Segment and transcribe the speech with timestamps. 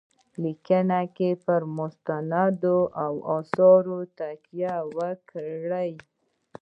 [0.43, 2.77] لیکلو کې پر مستندو
[3.35, 5.91] آثارو تکیه وکړي.